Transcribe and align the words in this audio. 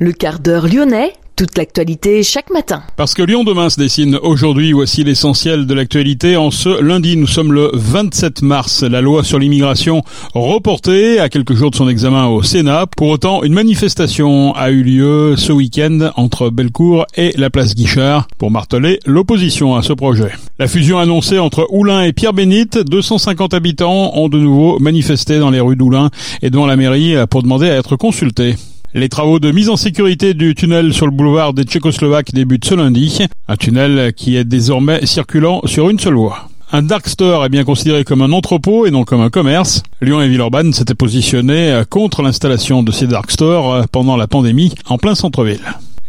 Le 0.00 0.12
quart 0.12 0.38
d'heure 0.38 0.68
lyonnais, 0.68 1.12
toute 1.34 1.58
l'actualité 1.58 2.22
chaque 2.22 2.50
matin. 2.50 2.84
Parce 2.96 3.14
que 3.14 3.22
Lyon 3.22 3.42
demain 3.42 3.68
se 3.68 3.80
dessine 3.80 4.16
aujourd'hui, 4.22 4.70
voici 4.70 5.02
l'essentiel 5.02 5.66
de 5.66 5.74
l'actualité. 5.74 6.36
En 6.36 6.52
ce 6.52 6.80
lundi, 6.80 7.16
nous 7.16 7.26
sommes 7.26 7.52
le 7.52 7.72
27 7.74 8.42
mars. 8.42 8.84
La 8.84 9.00
loi 9.00 9.24
sur 9.24 9.40
l'immigration 9.40 10.04
reportée 10.34 11.18
à 11.18 11.28
quelques 11.28 11.54
jours 11.54 11.72
de 11.72 11.74
son 11.74 11.88
examen 11.88 12.28
au 12.28 12.44
Sénat. 12.44 12.86
Pour 12.96 13.08
autant, 13.08 13.42
une 13.42 13.54
manifestation 13.54 14.54
a 14.54 14.70
eu 14.70 14.84
lieu 14.84 15.34
ce 15.36 15.50
week-end 15.50 16.12
entre 16.14 16.48
Bellecour 16.50 17.04
et 17.16 17.32
la 17.36 17.50
place 17.50 17.74
Guichard 17.74 18.28
pour 18.38 18.52
marteler 18.52 19.00
l'opposition 19.04 19.74
à 19.74 19.82
ce 19.82 19.94
projet. 19.94 20.30
La 20.60 20.68
fusion 20.68 20.98
annoncée 20.98 21.40
entre 21.40 21.66
Oulin 21.70 22.04
et 22.04 22.12
Pierre-Bénite, 22.12 22.78
250 22.78 23.52
habitants 23.52 24.12
ont 24.14 24.28
de 24.28 24.38
nouveau 24.38 24.78
manifesté 24.78 25.40
dans 25.40 25.50
les 25.50 25.58
rues 25.58 25.74
d'Oulin 25.74 26.10
et 26.40 26.50
devant 26.50 26.66
la 26.66 26.76
mairie 26.76 27.16
pour 27.28 27.42
demander 27.42 27.68
à 27.68 27.74
être 27.74 27.96
consultés. 27.96 28.54
Les 28.94 29.10
travaux 29.10 29.38
de 29.38 29.50
mise 29.50 29.68
en 29.68 29.76
sécurité 29.76 30.32
du 30.32 30.54
tunnel 30.54 30.94
sur 30.94 31.04
le 31.04 31.12
boulevard 31.12 31.52
des 31.52 31.64
Tchécoslovaques 31.64 32.32
débutent 32.32 32.64
ce 32.64 32.74
lundi, 32.74 33.26
un 33.46 33.56
tunnel 33.56 34.14
qui 34.14 34.36
est 34.36 34.44
désormais 34.44 35.04
circulant 35.04 35.60
sur 35.66 35.90
une 35.90 35.98
seule 35.98 36.14
voie. 36.14 36.48
Un 36.72 36.80
dark 36.80 37.06
store 37.06 37.44
est 37.44 37.50
bien 37.50 37.64
considéré 37.64 38.04
comme 38.04 38.22
un 38.22 38.32
entrepôt 38.32 38.86
et 38.86 38.90
non 38.90 39.04
comme 39.04 39.20
un 39.20 39.28
commerce. 39.28 39.82
Lyon 40.00 40.22
et 40.22 40.28
Villeurbanne 40.28 40.72
s'étaient 40.72 40.94
positionnés 40.94 41.82
contre 41.90 42.22
l'installation 42.22 42.82
de 42.82 42.90
ces 42.90 43.06
dark 43.06 43.30
stores 43.30 43.86
pendant 43.92 44.16
la 44.16 44.26
pandémie 44.26 44.74
en 44.86 44.96
plein 44.96 45.14
centre-ville. 45.14 45.60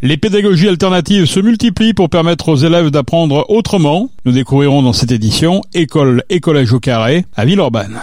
Les 0.02 0.16
pédagogies 0.16 0.70
alternatives 0.70 1.26
se 1.26 1.42
multiplient 1.42 1.94
pour 1.94 2.10
permettre 2.10 2.48
aux 2.48 2.56
élèves 2.56 2.92
d'apprendre 2.92 3.46
autrement. 3.50 4.10
Nous 4.24 4.32
découvrirons 4.32 4.84
dans 4.84 4.94
cette 4.94 5.12
édition 5.12 5.62
École 5.74 6.24
et 6.30 6.40
Collège 6.40 6.72
au 6.72 6.80
Carré 6.80 7.26
à 7.36 7.44
Villeurbanne. 7.44 8.00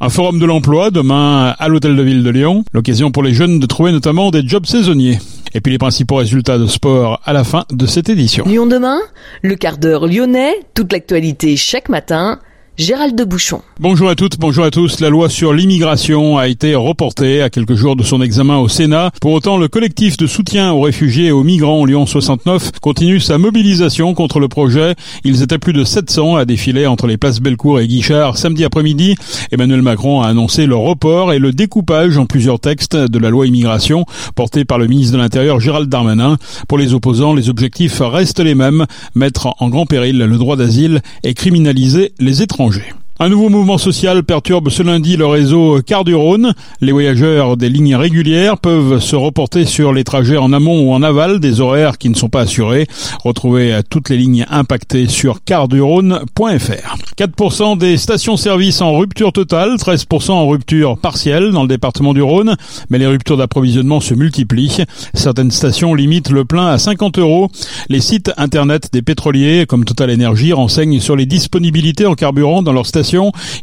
Un 0.00 0.08
forum 0.08 0.38
de 0.38 0.46
l'emploi 0.46 0.90
demain 0.90 1.54
à 1.58 1.68
l'hôtel 1.68 1.94
de 1.94 2.02
ville 2.02 2.22
de 2.22 2.30
Lyon, 2.30 2.64
l'occasion 2.72 3.10
pour 3.10 3.22
les 3.22 3.34
jeunes 3.34 3.58
de 3.58 3.66
trouver 3.66 3.92
notamment 3.92 4.30
des 4.30 4.46
jobs 4.46 4.64
saisonniers. 4.64 5.18
Et 5.52 5.60
puis 5.60 5.72
les 5.72 5.78
principaux 5.78 6.16
résultats 6.16 6.58
de 6.58 6.66
sport 6.66 7.20
à 7.24 7.32
la 7.32 7.44
fin 7.44 7.64
de 7.70 7.86
cette 7.86 8.08
édition. 8.08 8.44
Lyon 8.46 8.66
demain, 8.66 8.98
le 9.42 9.56
quart 9.56 9.78
d'heure 9.78 10.06
lyonnais, 10.06 10.54
toute 10.74 10.92
l'actualité 10.92 11.56
chaque 11.56 11.88
matin 11.88 12.38
Gérald 12.80 13.14
de 13.14 13.24
Bouchon. 13.24 13.60
Bonjour 13.78 14.08
à 14.08 14.14
toutes, 14.14 14.38
bonjour 14.38 14.64
à 14.64 14.70
tous. 14.70 15.00
La 15.00 15.10
loi 15.10 15.28
sur 15.28 15.52
l'immigration 15.52 16.38
a 16.38 16.48
été 16.48 16.74
reportée 16.74 17.42
à 17.42 17.50
quelques 17.50 17.74
jours 17.74 17.94
de 17.94 18.02
son 18.02 18.22
examen 18.22 18.56
au 18.56 18.68
Sénat. 18.68 19.10
Pour 19.20 19.32
autant, 19.32 19.58
le 19.58 19.68
collectif 19.68 20.16
de 20.16 20.26
soutien 20.26 20.72
aux 20.72 20.80
réfugiés 20.80 21.26
et 21.26 21.30
aux 21.30 21.42
migrants 21.42 21.84
Lyon 21.84 22.06
69 22.06 22.80
continue 22.80 23.20
sa 23.20 23.36
mobilisation 23.36 24.14
contre 24.14 24.40
le 24.40 24.48
projet. 24.48 24.94
Ils 25.24 25.42
étaient 25.42 25.58
plus 25.58 25.74
de 25.74 25.84
700 25.84 26.36
à 26.36 26.46
défiler 26.46 26.86
entre 26.86 27.06
les 27.06 27.18
places 27.18 27.40
Bellecour 27.40 27.80
et 27.80 27.86
Guichard 27.86 28.38
samedi 28.38 28.64
après-midi. 28.64 29.14
Emmanuel 29.52 29.82
Macron 29.82 30.22
a 30.22 30.28
annoncé 30.28 30.64
le 30.64 30.76
report 30.76 31.34
et 31.34 31.38
le 31.38 31.52
découpage 31.52 32.16
en 32.16 32.24
plusieurs 32.24 32.60
textes 32.60 32.96
de 32.96 33.18
la 33.18 33.28
loi 33.28 33.46
immigration 33.46 34.06
portée 34.34 34.64
par 34.64 34.78
le 34.78 34.86
ministre 34.86 35.12
de 35.12 35.18
l'Intérieur 35.18 35.60
Gérald 35.60 35.90
Darmanin. 35.90 36.38
Pour 36.66 36.78
les 36.78 36.94
opposants, 36.94 37.34
les 37.34 37.50
objectifs 37.50 38.00
restent 38.00 38.40
les 38.40 38.54
mêmes, 38.54 38.86
mettre 39.14 39.48
en 39.58 39.68
grand 39.68 39.84
péril 39.84 40.16
le 40.16 40.38
droit 40.38 40.56
d'asile 40.56 41.02
et 41.24 41.34
criminaliser 41.34 42.14
les 42.18 42.40
étrangers 42.40 42.69
manger. 42.70 42.99
Un 43.22 43.28
nouveau 43.28 43.50
mouvement 43.50 43.76
social 43.76 44.22
perturbe 44.22 44.70
ce 44.70 44.82
lundi 44.82 45.18
le 45.18 45.26
réseau 45.26 45.82
Car 45.84 46.04
du 46.04 46.14
Rhône. 46.14 46.54
Les 46.80 46.90
voyageurs 46.90 47.58
des 47.58 47.68
lignes 47.68 47.94
régulières 47.94 48.56
peuvent 48.56 48.98
se 48.98 49.14
reporter 49.14 49.66
sur 49.66 49.92
les 49.92 50.04
trajets 50.04 50.38
en 50.38 50.54
amont 50.54 50.88
ou 50.88 50.94
en 50.94 51.02
aval 51.02 51.38
des 51.38 51.60
horaires 51.60 51.98
qui 51.98 52.08
ne 52.08 52.14
sont 52.14 52.30
pas 52.30 52.40
assurés. 52.40 52.86
Retrouvez 53.22 53.78
toutes 53.90 54.08
les 54.08 54.16
lignes 54.16 54.46
impactées 54.48 55.06
sur 55.06 55.44
cardurhône.fr. 55.44 56.96
4% 57.18 57.76
des 57.76 57.98
stations-service 57.98 58.80
en 58.80 58.96
rupture 58.96 59.34
totale, 59.34 59.74
13% 59.74 60.30
en 60.30 60.48
rupture 60.48 60.96
partielle 60.96 61.50
dans 61.50 61.60
le 61.60 61.68
département 61.68 62.14
du 62.14 62.22
Rhône, 62.22 62.56
mais 62.88 62.96
les 62.96 63.06
ruptures 63.06 63.36
d'approvisionnement 63.36 64.00
se 64.00 64.14
multiplient. 64.14 64.84
Certaines 65.12 65.50
stations 65.50 65.92
limitent 65.92 66.30
le 66.30 66.46
plein 66.46 66.68
à 66.68 66.78
50 66.78 67.18
euros. 67.18 67.50
Les 67.90 68.00
sites 68.00 68.32
internet 68.38 68.88
des 68.94 69.02
pétroliers 69.02 69.66
comme 69.68 69.84
Total 69.84 70.10
Energy 70.10 70.54
renseignent 70.54 71.00
sur 71.00 71.16
les 71.16 71.26
disponibilités 71.26 72.06
en 72.06 72.14
carburant 72.14 72.62
dans 72.62 72.72
leurs 72.72 72.86
stations. 72.86 73.09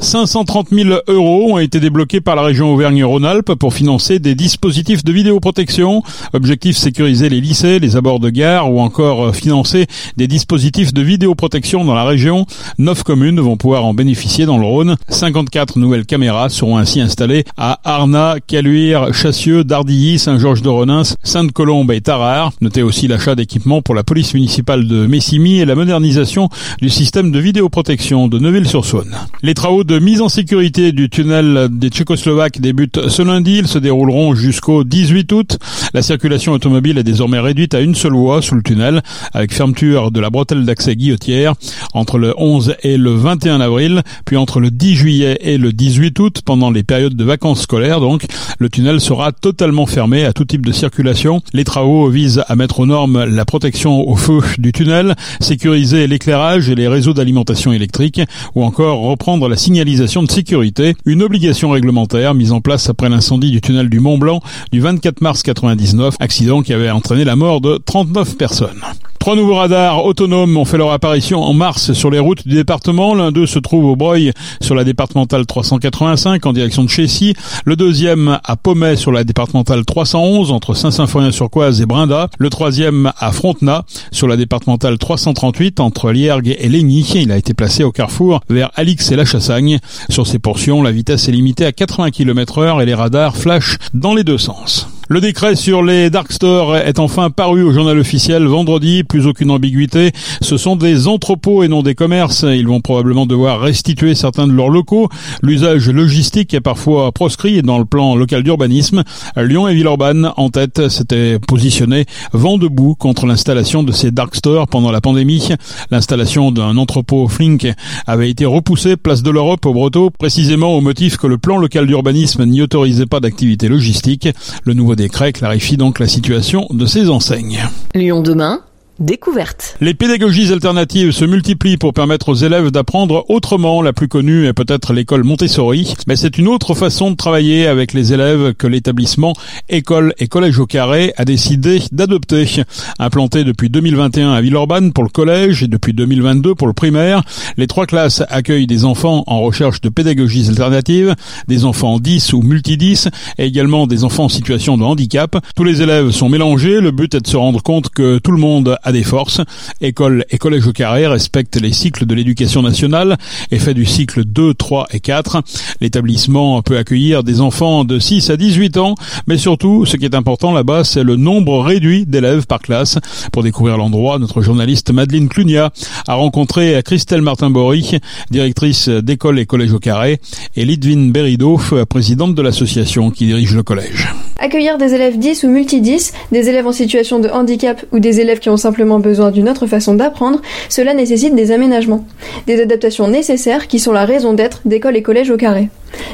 530 0.01 0.69
000 0.73 0.91
euros 1.09 1.55
ont 1.55 1.59
été 1.59 1.81
débloqués 1.81 2.21
par 2.21 2.37
la 2.37 2.43
région 2.43 2.73
Auvergne-Rhône-Alpes 2.73 3.55
pour 3.55 3.75
financer 3.75 4.19
des 4.19 4.35
dispositifs 4.35 5.05
de 5.05 5.13
vidéoprotection. 5.13 6.03
Objectif 6.33 6.77
sécuriser 6.77 7.29
les 7.29 7.41
lycées, 7.41 7.79
les 7.79 7.97
abords 7.97 8.21
de 8.21 8.31
gare 8.31 8.73
ou 8.73 8.81
encore 8.81 9.35
financer 9.35 9.87
des 10.17 10.29
dispositifs 10.29 10.93
de 10.93 11.03
vidéoprotection 11.03 11.85
dans 11.85 11.95
la 11.95 12.05
région. 12.05 12.47
Neuf 12.79 13.03
communes 13.03 13.41
vont 13.41 13.57
pouvoir 13.57 13.85
en 13.85 13.95
bénéficier 13.95 14.47
dans 14.47 14.59
le 14.59 14.67
Rhône. 14.67 14.97
54 15.09 15.79
nouvelles 15.79 16.07
caméras 16.07 16.49
seront 16.49 16.77
ainsi 16.77 17.01
installées 17.01 17.45
à 17.57 17.81
Arnat, 17.85 18.37
Caluire, 18.47 19.13
Chassieux, 19.15 19.65
Dardilly, 19.65 20.19
Saint-Georges-de-Renins, 20.19 21.15
Sainte-Colombe 21.23 21.93
et 21.93 22.01
Tarare. 22.01 22.53
Notez 22.61 22.83
aussi 22.83 23.09
l'achat 23.09 23.35
d'équipements 23.35 23.83
pour 23.83 23.95
la 23.95 24.05
police 24.05 24.35
municipale 24.35 24.87
de 24.87 25.07
Messimy 25.07 25.61
et 25.61 25.65
la 25.65 25.75
modernisation 25.75 26.49
du 26.81 26.91
système 26.91 27.31
de 27.31 27.39
vidéoprotection 27.39 28.29
de 28.29 28.39
Neuville-sur-Saône. 28.39 29.15
Les 29.43 29.55
travaux 29.55 29.76
de 29.85 29.99
mise 29.99 30.21
en 30.21 30.29
sécurité 30.29 30.93
du 30.93 31.09
tunnel 31.09 31.69
des 31.71 31.89
Tchécoslovaques 31.89 32.61
débutent 32.61 33.09
ce 33.09 33.23
lundi. 33.23 33.59
Ils 33.59 33.67
se 33.67 33.79
dérouleront 33.79 34.35
jusqu'au 34.35 34.85
18 34.85 35.33
août. 35.33 35.59
La 35.95 36.03
circulation 36.03 36.53
automobile 36.53 36.99
est 36.99 37.05
désormais 37.05 37.41
réduite 37.41 37.75
à 37.75 37.81
une 37.81 37.95
seule 37.95 38.13
voie 38.13 38.43
sous 38.43 38.55
le 38.55 38.63
tunnel, 38.63 39.03
avec 39.33 39.53
fermeture 39.53 40.11
de 40.11 40.21
la 40.21 40.31
bretelle 40.31 40.65
d'accès 40.65 40.97
guillotière 40.97 41.55
entre 41.95 42.19
le 42.19 42.35
11 42.37 42.77
et 42.83 42.97
le 42.97 43.15
21 43.15 43.61
avril, 43.61 44.03
puis 44.25 44.37
entre 44.37 44.61
le 44.61 44.71
10 44.71 44.95
juillet 44.95 45.39
et 45.41 45.59
le 45.59 45.73
18 45.73 46.19
août, 46.19 46.43
pendant 46.45 46.71
les 46.71 46.83
périodes 46.83 47.17
de 47.17 47.25
vacances 47.25 47.63
scolaires. 47.63 48.01
Donc, 48.01 48.27
le 48.59 48.69
tunnel 48.69 49.01
sera 49.01 49.33
totalement 49.33 49.87
fermé 49.87 50.25
à 50.25 50.33
tout 50.33 50.45
type 50.45 50.65
de 50.65 50.73
circulation. 50.73 51.41
Les 51.53 51.65
travaux 51.65 52.09
visent 52.09 52.45
à 52.49 52.57
mettre 52.57 52.81
aux 52.81 52.87
normes 52.87 53.25
la 53.25 53.45
protection 53.45 54.09
au 54.09 54.17
feu 54.17 54.41
du 54.59 54.73
tunnel, 54.73 55.15
sécuriser 55.41 56.07
l'éclairage 56.07 56.69
et 56.71 56.75
les 56.75 56.89
réseaux 56.89 57.15
d'alimentation 57.15 57.73
électrique, 57.73 58.21
ou 58.55 58.65
encore 58.65 59.01
reprendre 59.01 59.49
la 59.49 59.57
signalisation 59.67 60.23
de 60.23 60.31
sécurité, 60.31 60.95
une 61.07 61.25
obligation 61.25 61.71
réglementaire 61.71 62.35
mise 62.35 62.53
en 62.53 62.61
place 62.61 62.89
après 62.89 63.09
l'incendie 63.09 63.51
du 63.51 63.61
tunnel 63.61 63.89
du 63.89 63.99
Mont 63.99 64.17
Blanc 64.17 64.41
du 64.71 64.79
24 64.79 65.21
mars 65.23 65.43
99, 65.43 66.15
accident 66.21 66.63
qui 66.63 66.73
avait 66.73 66.89
entraîné 66.89 67.25
la 67.25 67.35
mort 67.35 67.61
de 67.61 67.77
39 67.85 68.37
personnes. 68.37 68.81
Trois 69.27 69.35
nouveaux 69.35 69.57
radars 69.57 70.05
autonomes 70.05 70.57
ont 70.57 70.65
fait 70.65 70.79
leur 70.79 70.93
apparition 70.93 71.43
en 71.43 71.53
mars 71.53 71.93
sur 71.95 72.13
les 72.13 72.21
routes 72.21 72.47
du 72.47 72.55
département. 72.55 73.13
L'un 73.13 73.33
d'eux 73.33 73.47
se 73.47 73.59
trouve 73.59 73.85
au 73.87 73.97
Breuil 73.97 74.31
sur 74.61 74.77
la 74.77 74.85
départementale 74.85 75.47
385 75.47 76.47
en 76.47 76.53
direction 76.53 76.85
de 76.85 76.89
Chessy. 76.89 77.35
Le 77.65 77.75
deuxième 77.75 78.39
à 78.45 78.55
Pommet 78.55 78.95
sur 78.95 79.11
la 79.11 79.25
départementale 79.25 79.85
311 79.85 80.53
entre 80.53 80.75
Saint-Symphorien-sur-Coise 80.75 81.81
et 81.81 81.87
Brinda. 81.87 82.29
Le 82.39 82.51
troisième 82.51 83.11
à 83.19 83.33
Frontenat 83.33 83.85
sur 84.13 84.29
la 84.29 84.37
départementale 84.37 84.97
338 84.97 85.81
entre 85.81 86.13
Liergue 86.13 86.55
et 86.57 86.69
Ligny. 86.69 87.05
Il 87.17 87.33
a 87.33 87.37
été 87.37 87.53
placé 87.53 87.83
au 87.83 87.91
carrefour 87.91 88.43
vers 88.49 88.71
Alix 88.77 89.11
et 89.11 89.17
La 89.17 89.25
Chassagne. 89.25 89.81
Sur 90.09 90.29
ces 90.29 90.39
portions, 90.39 90.85
la 90.85 90.93
vitesse 90.93 91.27
est 91.27 91.33
limitée 91.33 91.67
à 91.67 91.73
80 91.73 92.13
km 92.13 92.59
heure 92.59 92.81
et 92.81 92.87
les 92.87 92.95
radars 92.95 93.37
flashent 93.37 93.79
dans 93.93 94.15
les 94.15 94.23
deux 94.23 94.39
sens. 94.39 94.87
Le 95.09 95.21
décret 95.21 95.55
sur 95.55 95.85
les 95.85 96.11
dark 96.11 96.33
stores 96.33 96.77
est 96.77 96.99
enfin 96.99 97.31
paru 97.31 97.63
au 97.63 97.73
journal 97.73 97.97
officiel 97.97 98.45
vendredi, 98.45 99.05
plus 99.05 99.29
aucune 99.29 99.53
ambiguïté. 99.53 100.11
Ce 100.41 100.57
sont 100.57 100.75
des 100.75 101.07
entrepôts 101.07 101.63
et 101.63 101.69
non 101.69 101.85
des 101.85 101.95
commerces. 101.95 102.43
Ils 102.43 102.67
vont 102.67 102.81
probablement 102.81 103.25
devoir 103.25 103.61
restituer 103.61 104.17
certains 104.17 104.49
de 104.49 104.53
leurs 104.53 104.69
locaux. 104.69 105.09
L'usage 105.43 105.89
logistique 105.89 106.55
est 106.55 106.61
parfois 106.61 107.13
proscrit 107.13 107.63
dans 107.63 107.79
le 107.79 107.85
plan 107.85 108.17
local 108.17 108.43
d'urbanisme. 108.43 109.05
Lyon 109.37 109.69
et 109.69 109.75
Villeurbanne, 109.75 110.33
en 110.37 110.51
tête, 110.51 110.89
s'étaient 110.89 111.39
positionnés 111.39 112.07
vent 112.33 112.59
debout 112.59 112.97
contre 112.97 113.27
l'installation 113.27 113.85
de 113.85 113.93
ces 113.93 114.11
dark 114.11 114.35
stores 114.35 114.67
pendant 114.67 114.91
la 114.91 115.01
pandémie. 115.01 115.51
L'installation 115.93 116.51
d'un 116.51 116.77
entrepôt 116.77 117.29
Flink 117.29 117.69
avait 118.09 118.31
été 118.31 118.45
repoussée 118.45 118.97
place 118.97 119.23
de 119.23 119.31
l'Europe 119.31 119.67
au 119.67 119.73
Breteau, 119.73 120.11
précisément 120.11 120.75
au 120.77 120.81
motif 120.81 121.17
que 121.17 121.29
le 121.29 121.39
plan 121.39 121.59
local 121.59 121.87
d'urbanisme 121.87 122.45
n'y 122.45 122.61
autorisait 122.61 123.07
pas 123.07 123.21
d'activité 123.21 123.69
logistique. 123.69 124.29
Le 124.65 124.75
nouveau 124.75 124.96
décret 124.97 125.33
clarifie 125.33 125.77
donc 125.77 126.01
la 126.01 126.09
situation 126.09 126.67
de 126.71 126.87
ces 126.87 127.09
enseignes. 127.09 127.63
Lyon 127.95 128.23
demain 128.23 128.61
découverte. 128.99 129.77
Les 129.81 129.95
pédagogies 129.95 130.53
alternatives 130.53 131.13
se 131.13 131.25
multiplient 131.25 131.77
pour 131.77 131.93
permettre 131.93 132.29
aux 132.29 132.35
élèves 132.35 132.71
d'apprendre 132.71 133.25
autrement. 133.29 133.83
La 133.83 133.93
plus 133.93 134.09
connue 134.09 134.47
est 134.47 134.53
peut-être 134.53 134.93
l'école 134.93 135.25
Montessori, 135.25 135.95
mais 136.07 136.17
c'est 136.17 136.39
une 136.39 136.49
autre 136.49 136.75
façon 136.75 137.11
de 137.11 137.17
travailler 137.17 137.67
avec 137.67 137.93
les 137.93 138.13
élèves 138.13 138.55
que 138.55 138.67
l'établissement 138.67 139.35
École 139.69 140.15
et 140.19 140.29
Collège 140.29 140.59
au 140.59 140.67
Carré 140.67 141.13
a 141.17 141.25
décidé 141.25 141.83
d'adopter. 141.93 142.63
Implanté 142.99 143.45
depuis 143.45 143.71
2021 143.71 144.33
à 144.33 144.41
Villeurbanne 144.41 144.93
pour 144.93 145.05
le 145.05 145.11
collège 145.11 145.63
et 145.63 145.69
depuis 145.69 145.93
2022 145.93 146.55
pour 146.55 146.67
le 146.67 146.73
primaire, 146.73 147.23
les 147.57 147.67
trois 147.67 147.87
classes 147.87 148.23
accueillent 148.29 148.67
des 148.67 148.85
enfants 148.85 149.25
en 149.27 149.41
recherche 149.41 149.81
de 149.81 149.89
pédagogies 149.89 150.49
alternatives, 150.49 151.15
des 151.49 151.65
enfants 151.65 151.99
10 151.99 152.33
ou 152.33 152.43
multi-10 152.43 153.09
et 153.39 153.47
également 153.47 153.87
des 153.87 154.05
enfants 154.05 154.25
en 154.25 154.29
situation 154.29 154.77
de 154.77 154.85
handicap. 154.85 155.37
Tous 155.55 155.65
les 155.65 155.83
élèves 155.83 156.11
sont 156.11 156.29
mélangés. 156.29 156.81
Le 156.81 156.91
but 156.91 157.15
est 157.15 157.21
de 157.21 157.27
se 157.27 157.37
rendre 157.37 157.63
compte 157.63 157.91
que 157.91 158.19
tout 158.19 158.33
le 158.33 158.39
monde 158.39 158.77
a 158.87 158.93
des 158.93 159.03
forces. 159.03 159.43
École 159.83 160.25
et 160.31 160.39
collège 160.39 160.73
carré 160.73 161.07
respectent 161.07 161.61
les 161.61 161.73
cycles 161.73 162.07
de 162.07 162.15
l'éducation 162.15 162.63
nationale 162.63 163.17
et 163.51 163.59
fait 163.59 163.75
du 163.75 163.85
cycle 163.85 164.25
2, 164.25 164.55
3 164.55 164.87
et 164.93 165.01
4. 165.01 165.43
L'établissement 165.81 166.63
peut 166.63 166.79
accueillir 166.79 167.25
des 167.25 167.41
enfants 167.41 167.85
de 167.85 167.99
6 167.99 168.31
à 168.31 168.37
18 168.37 168.77
ans, 168.79 168.95
mais 169.27 169.37
surtout, 169.37 169.85
ce 169.85 169.97
qui 169.97 170.05
est 170.05 170.15
important 170.15 170.53
là-bas, 170.53 170.85
c'est 170.85 171.03
le 171.03 171.17
nombre 171.17 171.61
réduit 171.61 172.07
d'élèves 172.07 172.47
par 172.47 172.61
classe. 172.61 172.99
Pour 173.33 173.43
découvrir 173.43 173.77
l'endroit, 173.77 174.19
notre 174.19 174.41
journaliste 174.41 174.93
Madeleine 174.93 175.29
Clunia 175.29 175.73
a 176.07 176.15
rencontré 176.15 176.81
Christelle 176.85 177.23
Martin-Bory, 177.23 177.99
directrice 178.31 178.89
d'école 178.89 179.41
et 179.41 179.47
collège 179.47 179.73
au 179.73 179.81
carré, 179.81 180.21
et 180.55 180.65
Lidvin 180.65 181.11
Berido, 181.11 181.61
présidente 181.89 182.37
de 182.37 182.43
l'association 182.43 183.11
qui 183.11 183.27
dirige 183.27 183.55
le 183.55 183.65
collège. 183.65 184.09
Accueillir 184.39 184.79
des 184.79 184.95
élèves 184.95 185.19
10 185.19 185.45
ou 185.45 185.49
multi-10, 185.49 186.13
des 186.31 186.49
élèves 186.49 186.67
en 186.67 186.73
situation 186.73 187.19
de 187.19 187.29
handicap 187.29 187.85
ou 187.91 187.99
des 187.99 188.21
élèves 188.21 188.39
qui 188.39 188.49
ont 188.49 188.57
simplement 188.57 188.76
besoin 188.85 189.31
d'une 189.31 189.49
autre 189.49 189.67
façon 189.67 189.95
d'apprendre, 189.95 190.41
cela 190.69 190.95
nécessite 190.95 191.35
des 191.35 191.53
aménagements. 191.53 192.05
Des 192.47 192.61
adaptations 192.61 193.09
nécessaires 193.09 193.69
qui 193.69 193.79
sont 193.79 193.93
la 193.93 194.05
raison 194.05 194.33
d'être 194.33 194.61
d'école 194.65 194.97
et 194.97 195.03
collège 195.03 195.31
au 195.31 195.37
carré. 195.37 195.69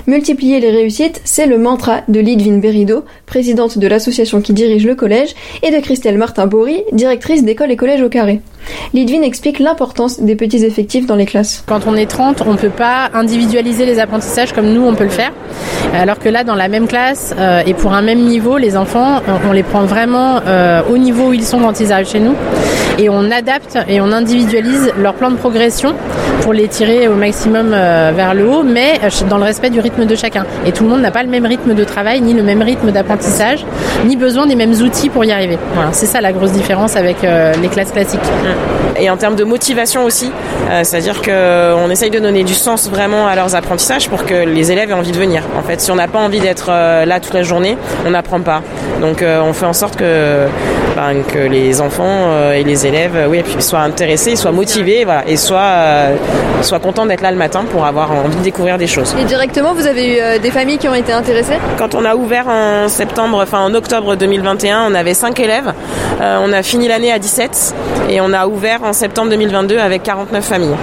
Multiplier 0.07 0.61
les 0.61 0.71
réussites, 0.71 1.21
c'est 1.25 1.47
le 1.47 1.59
mantra 1.59 2.01
de 2.09 2.21
Lidvin 2.21 2.59
Berido, 2.59 3.05
présidente 3.27 3.79
de 3.79 3.87
l'association 3.87 4.41
qui 4.41 4.53
dirige 4.53 4.87
le 4.87 4.95
collège, 4.95 5.35
et 5.63 5.71
de 5.71 5.81
Christelle 5.81 6.19
Martin-Bory, 6.19 6.83
directrice 6.93 7.45
d'école 7.45 7.71
et 7.71 7.77
collège 7.77 8.03
au 8.03 8.09
carré. 8.09 8.41
Lidvin 8.95 9.23
explique 9.23 9.59
l'importance 9.59 10.21
des 10.21 10.37
petits 10.37 10.65
effectifs 10.65 11.07
dans 11.07 11.17
les 11.17 11.27
classes. 11.27 11.65
Quand 11.67 11.87
on 11.87 11.95
est 11.95 12.07
30, 12.07 12.43
on 12.47 12.53
ne 12.53 12.59
peut 12.59 12.71
pas 12.71 13.11
individualiser 13.15 13.87
les 13.87 13.99
apprentissages 13.99 14.53
comme 14.53 14.73
nous 14.73 14.83
on 14.83 14.95
peut 14.95 15.05
le 15.05 15.11
faire. 15.11 15.33
Alors 15.95 16.19
que 16.19 16.29
là, 16.29 16.45
dans 16.45 16.55
la 16.55 16.69
même 16.69 16.87
classe 16.87 17.35
euh, 17.39 17.63
et 17.67 17.75
pour 17.75 17.93
un 17.93 18.03
même 18.03 18.21
niveau, 18.21 18.59
les 18.59 18.77
enfants, 18.77 19.21
on 19.49 19.53
les 19.53 19.63
prend 19.63 19.85
vraiment 19.85 20.41
euh, 20.47 20.83
au 20.91 20.99
niveau 20.99 21.29
où 21.29 21.33
ils 21.33 21.45
sont 21.45 21.59
quand 21.61 21.81
ils 21.81 21.93
arrivent 21.93 22.09
chez 22.09 22.21
nous. 22.21 22.35
Et 22.99 23.09
on 23.09 23.31
adapte 23.31 23.79
et 23.89 24.01
on 24.01 24.13
individualise 24.13 24.93
leur 24.99 25.15
plan 25.15 25.31
de 25.31 25.37
progression 25.37 25.95
pour 26.43 26.53
les 26.53 26.69
tirer 26.69 27.09
au 27.09 27.15
maximum 27.15 27.73
euh, 27.73 28.13
vers 28.15 28.35
le 28.35 28.49
haut, 28.49 28.63
mais 28.63 29.01
dans 29.29 29.39
le 29.39 29.45
respect 29.45 29.71
du 29.71 29.81
rythme 29.81 30.05
de 30.07 30.15
chacun. 30.15 30.45
Et 30.67 30.73
tout 30.73 30.85
le 30.85 30.91
monde 30.91 31.01
n'a 31.01 31.11
pas 31.11 31.23
le 31.23 31.29
même 31.29 31.47
rythme 31.47 31.75
de 31.75 31.85
travail, 31.85 32.21
ni 32.21 32.35
le 32.35 32.43
même 32.43 32.63
rythme 32.63 32.91
d'apprentissage, 32.91 33.65
ni 34.05 34.17
besoin 34.17 34.47
des 34.47 34.57
mêmes 34.57 34.73
outils 34.73 35.09
pour 35.09 35.25
y 35.25 35.33
arriver. 35.33 35.59
Voilà, 35.75 35.93
c'est 35.93 36.07
ça 36.07 36.21
la 36.21 36.33
grosse 36.33 36.53
différence 36.53 36.97
avec 36.97 37.19
les 37.23 37.69
classes 37.69 37.93
classiques. 37.93 38.21
Et 38.99 39.09
en 39.09 39.17
termes 39.17 39.37
de 39.37 39.45
motivation 39.45 40.05
aussi, 40.05 40.31
c'est-à-dire 40.83 41.23
qu'on 41.23 41.89
essaye 41.91 42.11
de 42.11 42.19
donner 42.19 42.45
du 42.45 42.55
sens 42.55 42.91
vraiment 42.91 43.27
à 43.27 43.37
leurs 43.37 43.55
apprentissages 43.55 44.09
pour 44.09 44.25
que 44.27 44.35
les 44.35 44.73
élèves 44.73 44.91
aient 44.91 44.95
envie 44.95 45.13
de 45.13 45.19
venir. 45.19 45.43
En 45.57 45.63
fait, 45.63 45.81
si 45.81 45.91
on 45.91 45.95
n'a 45.95 46.09
pas 46.09 46.19
envie 46.19 46.41
d'être 46.41 46.69
là 46.69 47.21
toute 47.21 47.35
la 47.35 47.43
journée, 47.43 47.77
on 48.07 48.11
n'apprend 48.11 48.41
pas. 48.41 48.63
Donc 49.01 49.25
on 49.25 49.53
fait 49.53 49.67
en 49.67 49.73
sorte 49.73 49.97
que, 49.97 50.47
ben, 50.97 51.23
que 51.33 51.39
les 51.39 51.81
enfants 51.81 52.51
et 52.53 52.65
les 52.65 52.82
élèves 52.85 53.27
oui, 53.29 53.43
soient 53.59 53.81
intéressés, 53.81 54.37
soient 54.37 54.53
motivés 54.53 55.05
voilà, 55.05 55.27
et 55.27 55.37
soient, 55.37 56.09
soient 56.63 56.79
contents 56.79 57.07
d'être 57.07 57.21
là 57.21 57.31
le 57.31 57.37
matin 57.37 57.65
pour 57.71 57.85
avoir 57.85 58.13
envie 58.13 58.37
de 58.37 58.43
découvrir 58.43 58.79
des 58.79 58.87
choses. 58.87 59.15
Et 59.21 59.25
directement, 59.25 59.75
vous 59.75 59.87
avez 59.87 60.37
eu 60.37 60.39
des 60.41 60.51
familles 60.51 60.79
qui 60.79 60.89
ont 60.89 60.95
été 60.95 61.13
intéressées? 61.13 61.59
Quand 61.79 61.95
on 61.95 62.05
a 62.05 62.15
ouvert 62.15 62.49
en 62.49 62.89
septembre, 62.89 63.41
enfin 63.43 63.61
en 63.61 63.75
octobre 63.75 64.17
2021, 64.17 64.87
on 64.91 64.95
avait 64.95 65.15
5 65.15 65.39
élèves. 65.41 65.73
on 66.21 66.53
a 66.53 66.63
fini 66.63 66.89
l'année 66.89 67.13
à 67.13 67.19
17 67.19 67.75
et 68.11 68.21
on 68.21 68.33
a 68.33 68.47
ouvert 68.47 68.83
en 68.83 68.93
septembre 68.93 69.31
2022 69.31 69.79
avec 69.79 70.03
49 70.03 70.45
familles. 70.45 70.77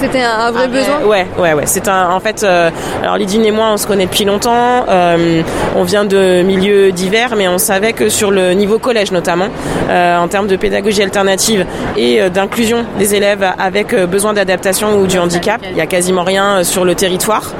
C'était 0.00 0.22
un, 0.22 0.50
vrai 0.50 0.68
besoin? 0.68 1.02
Ouais, 1.04 1.26
ouais, 1.38 1.52
ouais. 1.52 1.64
C'est 1.66 1.86
un. 1.86 2.10
En 2.10 2.20
fait, 2.20 2.42
euh, 2.42 2.70
alors 3.02 3.16
Lydine 3.16 3.44
et 3.44 3.50
moi, 3.50 3.70
on 3.72 3.76
se 3.76 3.86
connaît 3.86 4.06
depuis 4.06 4.24
longtemps. 4.24 4.86
Euh, 4.88 5.42
on 5.76 5.82
vient 5.82 6.04
de 6.04 6.42
milieux 6.42 6.90
divers, 6.90 7.36
mais 7.36 7.48
on 7.48 7.58
savait 7.58 7.92
que 7.92 8.08
sur 8.08 8.30
le 8.30 8.52
niveau 8.52 8.78
collège 8.78 9.12
notamment, 9.12 9.48
euh, 9.90 10.16
en 10.16 10.28
termes 10.28 10.46
de 10.46 10.56
pédagogie 10.56 11.02
alternative 11.10 11.66
et 11.96 12.30
d'inclusion 12.30 12.84
des 12.98 13.16
élèves 13.16 13.44
avec 13.58 13.94
besoin 14.06 14.32
d'adaptation 14.32 14.96
ou 14.98 15.06
du 15.08 15.18
handicap, 15.18 15.60
il 15.68 15.76
y 15.76 15.80
a 15.80 15.86
quasiment 15.86 16.22
rien 16.22 16.62
sur 16.62 16.84
le 16.84 16.94
territoire 16.94 17.52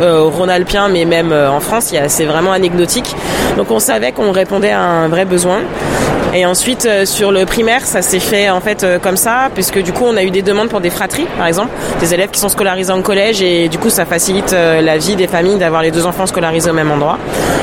au 0.00 0.30
Rhône-Alpien, 0.30 0.88
mais 0.88 1.04
même 1.04 1.32
en 1.32 1.60
France, 1.60 1.94
c'est 2.08 2.24
vraiment 2.24 2.52
anecdotique. 2.52 3.14
Donc 3.56 3.70
on 3.70 3.78
savait 3.78 4.10
qu'on 4.10 4.32
répondait 4.32 4.72
à 4.72 4.80
un 4.80 5.08
vrai 5.08 5.24
besoin. 5.24 5.60
Et 6.34 6.46
ensuite, 6.46 6.88
sur 7.04 7.30
le 7.30 7.44
primaire, 7.44 7.84
ça 7.84 8.00
s'est 8.00 8.18
fait 8.18 8.48
en 8.48 8.60
fait 8.60 8.86
comme 9.02 9.18
ça, 9.18 9.50
puisque 9.54 9.80
du 9.82 9.92
coup, 9.92 10.04
on 10.06 10.16
a 10.16 10.22
eu 10.22 10.30
des 10.30 10.40
demandes 10.40 10.70
pour 10.70 10.80
des 10.80 10.88
fratries, 10.88 11.26
par 11.36 11.46
exemple, 11.46 11.68
des 12.00 12.14
élèves 12.14 12.30
qui 12.30 12.40
sont 12.40 12.48
scolarisés 12.48 12.92
en 12.92 13.02
collège, 13.02 13.42
et 13.42 13.68
du 13.68 13.78
coup, 13.78 13.90
ça 13.90 14.06
facilite 14.06 14.52
la 14.52 14.96
vie 14.96 15.14
des 15.14 15.28
familles 15.28 15.58
d'avoir 15.58 15.82
les 15.82 15.90
deux 15.90 16.06
enfants 16.06 16.26
scolarisés 16.26 16.70
au 16.70 16.74
même 16.74 16.90
endroit. 16.90 17.18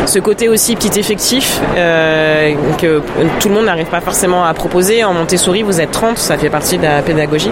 Ce 0.06 0.20
côté 0.20 0.50
aussi 0.50 0.76
petit 0.76 1.00
effectif 1.00 1.60
euh, 1.78 2.54
que 2.78 3.02
tout 3.40 3.50
le 3.50 3.56
monde 3.56 3.66
n'arrive 3.66 3.88
pas 3.88 4.02
forcément 4.02 4.46
à 4.46 4.54
proposer. 4.54 5.04
En 5.10 5.14
Montessori, 5.14 5.64
vous 5.64 5.82
êtes 5.82 5.90
30, 5.90 6.20
ça 6.20 6.38
fait 6.38 6.52
partie 6.52 6.78
de 6.78 6.84
la 6.84 7.02
pédagogie. 7.02 7.50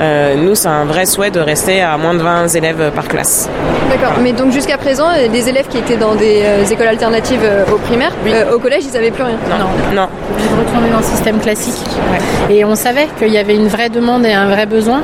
Euh, 0.00 0.34
nous, 0.34 0.56
c'est 0.56 0.66
un 0.66 0.84
vrai 0.86 1.06
souhait 1.06 1.30
de 1.30 1.38
rester 1.38 1.80
à 1.80 1.96
moins 1.96 2.14
de 2.14 2.18
20 2.18 2.48
élèves 2.48 2.90
par 2.96 3.06
classe. 3.06 3.48
D'accord, 3.88 4.14
mais 4.20 4.32
donc 4.32 4.50
jusqu'à 4.50 4.76
présent, 4.76 5.06
des 5.30 5.48
élèves 5.48 5.68
qui 5.68 5.78
étaient 5.78 5.96
dans 5.96 6.16
des 6.16 6.42
écoles 6.68 6.88
alternatives 6.88 7.48
au 7.72 7.76
primaire, 7.78 8.10
au 8.52 8.58
collège, 8.58 8.86
ils 8.88 8.92
n'avaient 8.92 9.12
plus 9.12 9.22
rien. 9.22 9.36
Non, 9.48 9.94
non. 9.94 10.08
de 10.08 10.58
retourner 10.58 10.90
dans 10.90 10.98
le 10.98 11.04
système 11.04 11.38
classique. 11.38 11.80
Et 12.50 12.64
on 12.64 12.74
savait 12.74 13.06
qu'il 13.16 13.32
y 13.32 13.38
avait 13.38 13.54
une 13.54 13.68
vraie 13.68 13.88
demande 13.88 14.26
et 14.26 14.32
un 14.32 14.48
vrai 14.48 14.66
besoin. 14.66 15.02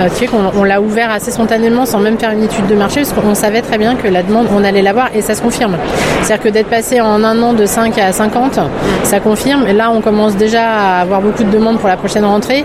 Euh, 0.00 0.08
tu 0.10 0.14
sais 0.14 0.26
qu'on 0.26 0.52
on, 0.54 0.64
l'a 0.64 0.80
ouvert 0.80 1.10
assez 1.10 1.30
spontanément 1.30 1.84
sans 1.86 1.98
même 1.98 2.18
faire 2.18 2.30
une 2.30 2.44
étude 2.44 2.66
de 2.66 2.74
marché 2.74 3.02
parce 3.02 3.12
qu'on 3.12 3.34
savait 3.34 3.62
très 3.62 3.78
bien 3.78 3.96
que 3.96 4.06
la 4.06 4.22
demande, 4.22 4.46
on 4.54 4.62
allait 4.62 4.82
l'avoir 4.82 5.08
et 5.14 5.22
ça 5.22 5.34
se 5.34 5.42
confirme. 5.42 5.76
C'est-à-dire 6.22 6.44
que 6.44 6.48
d'être 6.48 6.68
passé 6.68 7.00
en 7.00 7.24
un 7.24 7.42
an 7.42 7.52
de 7.52 7.66
5 7.66 7.98
à 7.98 8.12
50, 8.12 8.60
ça 9.02 9.20
confirme. 9.20 9.66
Et 9.66 9.72
là, 9.72 9.90
on 9.90 10.00
commence 10.00 10.36
déjà 10.36 10.64
à 10.64 11.00
avoir 11.00 11.20
beaucoup 11.20 11.42
de 11.42 11.50
demandes 11.50 11.78
pour 11.78 11.88
la 11.88 11.96
prochaine 11.96 12.24
rentrée. 12.24 12.64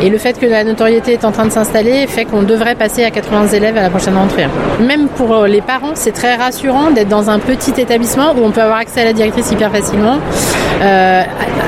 Et 0.00 0.10
le 0.10 0.18
fait 0.18 0.38
que 0.38 0.46
la 0.46 0.62
notoriété 0.62 1.12
est 1.12 1.24
en 1.24 1.32
train 1.32 1.46
de 1.46 1.50
s'installer 1.50 2.06
fait 2.06 2.24
qu'on 2.24 2.42
devrait 2.42 2.76
passer 2.76 3.04
à 3.04 3.10
80 3.10 3.48
élèves 3.48 3.76
à 3.76 3.82
la 3.82 3.90
prochaine 3.90 4.16
rentrée. 4.16 4.46
Même 4.80 5.08
pour 5.08 5.44
les 5.46 5.60
parents, 5.60 5.92
c'est 5.94 6.12
très 6.12 6.36
rassurant 6.36 6.90
d'être 6.92 7.08
dans 7.08 7.30
un 7.30 7.40
petit 7.40 7.72
établissement 7.80 8.32
où 8.36 8.44
on 8.44 8.50
peut 8.50 8.62
avoir 8.62 8.78
accès 8.78 9.00
à 9.00 9.04
la 9.04 9.12
directrice 9.12 9.50
hyper 9.50 9.72
facilement, 9.72 10.18
euh, 10.82 11.22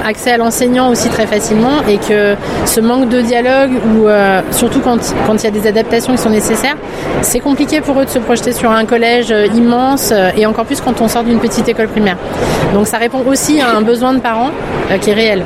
accès 0.07 0.31
à 0.31 0.37
l'enseignant 0.37 0.91
aussi 0.91 1.09
très 1.09 1.27
facilement, 1.27 1.83
et 1.89 1.99
que 1.99 2.37
ce 2.67 2.81
manque 2.81 3.09
de 3.09 3.21
dialogue, 3.21 3.73
ou 3.97 4.07
euh, 4.07 4.41
surtout 4.53 4.81
quand 4.81 4.99
il 5.35 5.45
y 5.45 5.47
a 5.47 5.51
des 5.51 5.67
adaptations 5.67 6.13
qui 6.13 6.23
sont 6.23 6.31
nécessaires, 6.31 6.77
c'est 7.23 7.41
compliqué 7.41 7.81
pour 7.81 8.01
eux 8.01 8.05
de 8.05 8.11
se 8.11 8.21
projeter 8.21 8.53
sur 8.53 8.71
un 8.71 8.85
collège 8.85 9.33
euh, 9.33 9.47
immense, 9.47 10.13
et 10.37 10.47
encore 10.47 10.67
plus 10.67 10.81
quand 10.81 11.01
on 11.01 11.09
sort 11.09 11.25
d'une 11.25 11.41
petite 11.41 11.69
école 11.69 11.89
primaire. 11.89 12.17
Donc 12.75 12.87
ça 12.87 12.99
répond 12.99 13.23
aussi 13.27 13.61
à 13.61 13.77
un 13.77 13.81
besoin 13.81 14.13
de 14.15 14.21
parents 14.21 14.51
qui 15.01 15.11
est 15.11 15.15
réel. 15.15 15.45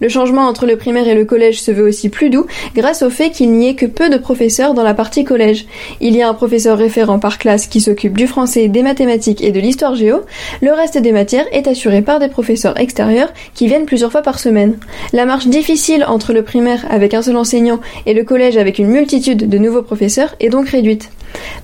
Le 0.00 0.08
changement 0.08 0.46
entre 0.46 0.66
le 0.66 0.76
primaire 0.76 1.06
et 1.06 1.14
le 1.14 1.24
collège 1.24 1.60
se 1.60 1.70
veut 1.70 1.86
aussi 1.86 2.08
plus 2.08 2.30
doux 2.30 2.46
grâce 2.74 3.02
au 3.02 3.10
fait 3.10 3.30
qu'il 3.30 3.52
n'y 3.52 3.68
ait 3.68 3.74
que 3.74 3.86
peu 3.86 4.08
de 4.08 4.16
professeurs 4.16 4.74
dans 4.74 4.82
la 4.82 4.94
partie 4.94 5.24
collège. 5.24 5.66
Il 6.00 6.16
y 6.16 6.22
a 6.22 6.28
un 6.28 6.34
professeur 6.34 6.78
référent 6.78 7.18
par 7.18 7.38
classe 7.38 7.66
qui 7.66 7.80
s'occupe 7.80 8.16
du 8.16 8.26
français, 8.26 8.68
des 8.68 8.82
mathématiques 8.82 9.42
et 9.42 9.52
de 9.52 9.60
l'histoire 9.60 9.94
géo. 9.94 10.22
Le 10.62 10.72
reste 10.72 10.98
des 10.98 11.12
matières 11.12 11.46
est 11.52 11.68
assuré 11.68 12.02
par 12.02 12.18
des 12.18 12.28
professeurs 12.28 12.78
extérieurs 12.80 13.32
qui 13.54 13.66
viennent 13.66 13.86
plusieurs 13.86 14.10
fois 14.10 14.22
par 14.22 14.38
semaine. 14.38 14.78
La 15.12 15.26
marche 15.26 15.48
difficile 15.48 16.04
entre 16.06 16.32
le 16.32 16.42
primaire 16.42 16.86
avec 16.90 17.12
un 17.14 17.22
seul 17.22 17.36
enseignant 17.36 17.80
et 18.06 18.14
le 18.14 18.24
collège 18.24 18.56
avec 18.56 18.78
une 18.78 18.88
multitude 18.88 19.48
de 19.48 19.58
nouveaux 19.58 19.82
professeurs 19.82 20.34
est 20.40 20.48
donc 20.48 20.68
réduite. 20.68 21.10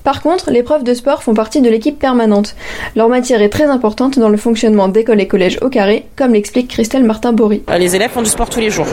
Par 0.03 0.21
contre, 0.21 0.51
les 0.51 0.63
profs 0.63 0.83
de 0.83 0.93
sport 0.93 1.23
font 1.23 1.33
partie 1.33 1.61
de 1.61 1.69
l'équipe 1.69 1.99
permanente. 1.99 2.55
Leur 2.95 3.09
matière 3.09 3.41
est 3.41 3.49
très 3.49 3.65
importante 3.65 4.17
dans 4.17 4.29
le 4.29 4.37
fonctionnement 4.37 4.87
d'école 4.87 5.21
et 5.21 5.27
collèges 5.27 5.57
au 5.61 5.69
carré, 5.69 6.05
comme 6.15 6.33
l'explique 6.33 6.69
Christelle 6.69 7.03
Martin-Bory. 7.03 7.63
Font 8.09 8.25
du 8.27 8.31
sport 8.31 8.49
tous 8.49 8.59
les 8.59 8.69
jours. 8.69 8.87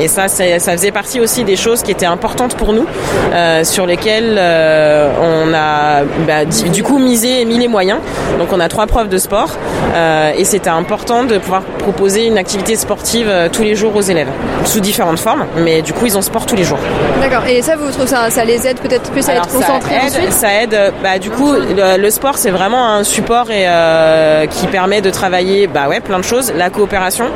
Et 0.00 0.08
ça, 0.08 0.26
ça 0.26 0.72
faisait 0.72 0.90
partie 0.90 1.20
aussi 1.20 1.44
des 1.44 1.54
choses 1.54 1.82
qui 1.82 1.92
étaient 1.92 2.06
importantes 2.06 2.56
pour 2.56 2.72
nous, 2.72 2.86
euh, 3.32 3.62
sur 3.62 3.86
lesquelles 3.86 4.36
euh, 4.36 5.12
on 5.20 5.54
a 5.54 6.02
bah, 6.26 6.44
du 6.44 6.82
coup 6.82 6.98
misé 6.98 7.40
et 7.40 7.44
mis 7.44 7.58
les 7.58 7.68
moyens. 7.68 8.00
Donc 8.38 8.48
on 8.52 8.58
a 8.58 8.68
trois 8.68 8.88
profs 8.88 9.08
de 9.08 9.18
sport 9.18 9.50
euh, 9.94 10.32
et 10.36 10.44
c'était 10.44 10.70
important 10.70 11.22
de 11.22 11.38
pouvoir 11.38 11.62
proposer 11.62 12.26
une 12.26 12.38
activité 12.38 12.74
sportive 12.74 13.30
tous 13.52 13.62
les 13.62 13.76
jours 13.76 13.94
aux 13.94 14.00
élèves, 14.00 14.28
sous 14.64 14.80
différentes 14.80 15.20
formes, 15.20 15.44
mais 15.58 15.82
du 15.82 15.92
coup 15.92 16.06
ils 16.06 16.18
ont 16.18 16.22
sport 16.22 16.46
tous 16.46 16.56
les 16.56 16.64
jours. 16.64 16.78
D'accord. 17.20 17.46
Et 17.46 17.62
ça, 17.62 17.76
vous 17.76 17.90
trouvez 17.90 18.08
ça, 18.08 18.28
ça 18.30 18.44
les 18.44 18.66
aide 18.66 18.80
peut-être 18.80 19.10
plus 19.12 19.28
à 19.28 19.34
être 19.34 19.48
concentrés 19.48 19.94
ça 20.08 20.18
aide, 20.18 20.32
ça 20.32 20.62
aide. 20.62 20.92
Bah, 21.02 21.18
du 21.20 21.30
coup, 21.30 21.52
le, 21.52 22.10
sport 22.10 22.38
c'est 22.38 22.50
vraiment 22.50 22.88
un 22.88 23.04
support 23.04 23.50
et 23.52 23.66
qui 24.50 24.66
permet 24.66 25.00
de 25.00 25.10
travailler, 25.10 25.68
bah 25.68 25.86
ouais, 25.88 26.00
plein 26.00 26.18
de 26.18 26.24
choses, 26.24 26.52
la 26.56 26.70
coopération, 26.70 27.26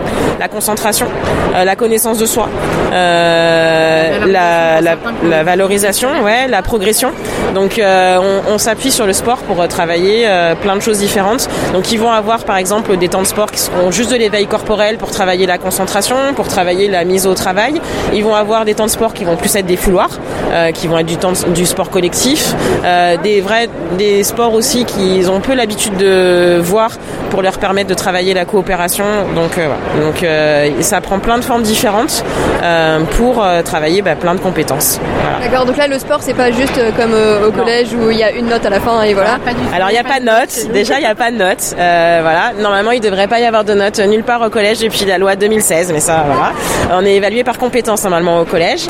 la 0.40 0.48
concentration, 0.48 0.95
euh, 1.04 1.64
la 1.64 1.76
connaissance 1.76 2.18
de 2.18 2.26
soi, 2.26 2.48
euh, 2.92 4.26
la, 4.26 4.80
la, 4.80 4.96
la, 5.24 5.42
valorisation, 5.44 6.08
ouais, 6.24 6.48
la 6.48 6.62
progression. 6.62 7.12
Donc 7.54 7.80
on, 7.82 8.40
on 8.48 8.58
s'appuie 8.58 8.90
sur 8.90 9.06
le 9.06 9.12
sport 9.12 9.38
pour 9.38 9.66
travailler 9.68 10.28
plein 10.62 10.76
de 10.76 10.80
choses 10.80 10.98
différentes. 10.98 11.48
Donc 11.72 11.92
ils 11.92 11.98
vont 11.98 12.10
avoir 12.10 12.44
par 12.44 12.56
exemple 12.56 12.96
des 12.96 13.08
temps 13.08 13.22
de 13.22 13.26
sport 13.26 13.50
qui 13.50 13.60
seront 13.60 13.90
juste 13.90 14.10
de 14.10 14.16
l'éveil 14.16 14.46
corporel 14.46 14.96
pour 14.98 15.10
travailler 15.10 15.46
la 15.46 15.58
concentration, 15.58 16.16
pour 16.34 16.48
travailler 16.48 16.88
la 16.88 17.04
mise 17.04 17.26
au 17.26 17.34
travail. 17.34 17.80
Ils 18.14 18.24
vont 18.24 18.34
avoir 18.34 18.64
des 18.64 18.74
temps 18.74 18.86
de 18.86 18.90
sport 18.90 19.14
qui 19.14 19.24
vont 19.24 19.36
plus 19.36 19.54
être 19.56 19.66
des 19.66 19.76
fouloirs, 19.76 20.18
euh, 20.50 20.72
qui 20.72 20.86
vont 20.86 20.98
être 20.98 21.06
du 21.06 21.16
temps 21.16 21.32
du 21.54 21.66
sport 21.66 21.90
collectif, 21.90 22.54
euh, 22.84 23.16
des 23.22 23.40
vrais 23.40 23.68
des 23.98 24.24
sports 24.24 24.54
aussi 24.54 24.84
qu'ils 24.84 25.30
ont 25.30 25.40
peu 25.40 25.54
l'habitude 25.54 25.96
de 25.96 26.58
voir 26.62 26.90
pour 27.30 27.42
leur 27.42 27.58
permettre 27.58 27.88
de 27.88 27.94
travailler 27.94 28.34
la 28.34 28.44
coopération. 28.44 29.04
Donc 29.34 29.58
euh, 29.58 29.68
donc 30.00 30.22
euh, 30.22 30.70
ça 30.86 31.00
prend 31.00 31.18
plein 31.18 31.38
de 31.38 31.44
formes 31.44 31.62
différentes 31.62 32.24
euh, 32.62 33.00
pour 33.16 33.42
euh, 33.42 33.62
travailler 33.62 34.02
bah, 34.02 34.14
plein 34.14 34.34
de 34.34 34.40
compétences. 34.40 35.00
Voilà. 35.20 35.38
D'accord. 35.44 35.66
Donc 35.66 35.76
là 35.76 35.86
le 35.88 35.98
sport 35.98 36.20
c'est 36.22 36.34
pas 36.34 36.50
juste 36.50 36.80
comme 36.96 37.14
au 37.46 37.52
collège 37.52 37.88
où 37.92 38.10
il 38.10 38.18
y 38.18 38.24
a 38.24 38.30
une 38.30 38.46
note 38.46 38.64
à 38.64 38.70
la 38.70 38.80
fin 38.80 39.02
et 39.02 39.14
voilà. 39.14 39.38
Alors 39.74 39.90
il 39.90 39.92
n'y 39.92 39.98
a 39.98 40.04
pas 40.04 40.20
de 40.20 40.24
notes. 40.24 40.72
Déjà 40.72 40.94
il 40.96 41.00
n'y 41.00 41.06
a 41.06 41.14
pas 41.14 41.30
de 41.30 41.36
notes. 41.36 41.74
voilà. 41.76 42.52
Normalement 42.58 42.92
il 42.92 43.00
devrait 43.00 43.28
pas 43.28 43.40
y 43.40 43.44
avoir 43.44 43.64
de 43.64 43.74
notes 43.74 43.98
nulle 44.00 44.24
part 44.24 44.42
au 44.42 44.50
collège 44.50 44.80
depuis 44.80 45.04
la 45.04 45.18
loi 45.18 45.36
2016, 45.36 45.92
mais 45.92 46.00
ça 46.00 46.24
voilà. 46.26 46.52
On 46.92 47.04
est 47.04 47.14
évalué 47.14 47.44
par 47.44 47.58
compétences 47.58 48.04
normalement 48.04 48.40
au 48.40 48.44
collège 48.44 48.86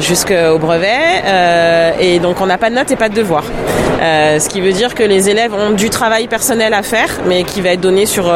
jusqu'au 0.00 0.58
brevet 0.58 1.22
et 2.00 2.18
donc 2.18 2.40
on 2.40 2.46
n'a 2.46 2.58
pas 2.58 2.70
de 2.70 2.74
notes 2.74 2.90
et 2.90 2.96
pas 2.96 3.08
de 3.08 3.14
devoirs. 3.96 4.40
ce 4.40 4.48
qui 4.48 4.60
veut 4.60 4.72
dire 4.72 4.94
que 4.94 5.02
les 5.02 5.28
élèves 5.28 5.52
ont 5.54 5.70
du 5.70 5.90
travail 5.90 6.28
personnel 6.28 6.74
à 6.74 6.82
faire, 6.82 7.08
mais 7.26 7.44
qui 7.44 7.60
va 7.60 7.70
être 7.70 7.80
donné 7.80 8.06
sur, 8.06 8.32